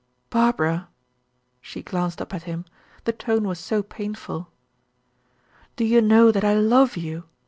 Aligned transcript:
"Barbara!" 0.31 0.89
She 1.61 1.83
glanced 1.83 2.23
up 2.23 2.33
at 2.33 2.41
him; 2.49 2.65
the 3.03 3.11
tone 3.13 3.47
was 3.47 3.59
so 3.59 3.83
painful. 3.83 4.47
"Do 5.75 5.85
you 5.85 6.01
know 6.01 6.31
that 6.31 6.43
I 6.43 6.55
love 6.55 6.97
you? 6.97 7.25